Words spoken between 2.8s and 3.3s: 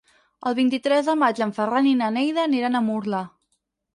Murla.